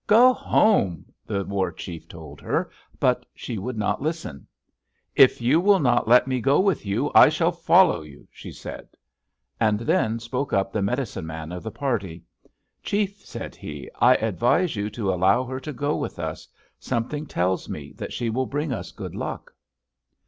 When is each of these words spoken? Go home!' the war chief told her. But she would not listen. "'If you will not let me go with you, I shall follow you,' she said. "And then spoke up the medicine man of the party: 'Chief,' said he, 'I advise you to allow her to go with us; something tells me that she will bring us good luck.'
Go 0.07 0.33
home!' 0.33 1.13
the 1.27 1.43
war 1.45 1.71
chief 1.71 2.07
told 2.07 2.41
her. 2.41 2.71
But 2.99 3.23
she 3.35 3.59
would 3.59 3.77
not 3.77 4.01
listen. 4.01 4.47
"'If 5.15 5.41
you 5.43 5.59
will 5.61 5.77
not 5.77 6.07
let 6.07 6.25
me 6.25 6.41
go 6.41 6.59
with 6.59 6.87
you, 6.87 7.11
I 7.13 7.29
shall 7.29 7.51
follow 7.51 8.01
you,' 8.01 8.27
she 8.31 8.51
said. 8.51 8.87
"And 9.59 9.81
then 9.81 10.17
spoke 10.17 10.53
up 10.53 10.71
the 10.71 10.81
medicine 10.81 11.27
man 11.27 11.51
of 11.51 11.61
the 11.61 11.69
party: 11.69 12.23
'Chief,' 12.81 13.23
said 13.23 13.55
he, 13.55 13.91
'I 14.01 14.15
advise 14.15 14.75
you 14.75 14.89
to 14.89 15.13
allow 15.13 15.43
her 15.43 15.59
to 15.59 15.71
go 15.71 15.95
with 15.95 16.17
us; 16.17 16.47
something 16.79 17.27
tells 17.27 17.69
me 17.69 17.91
that 17.97 18.11
she 18.11 18.31
will 18.31 18.47
bring 18.47 18.73
us 18.73 18.91
good 18.91 19.13
luck.' 19.13 19.53